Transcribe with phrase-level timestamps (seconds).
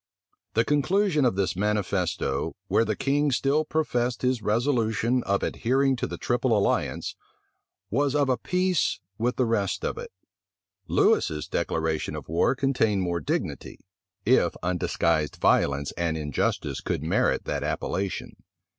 [0.55, 6.07] The conclusion of this manifesto, where the king still professed his resolution of adhering to
[6.07, 7.15] the triple alliance,
[7.91, 10.11] was of a piece with the rest of it.
[10.87, 13.79] Lewis's declaration of war contained more dignity,
[14.25, 18.37] if undisguised violence and injustice could merit that appellation.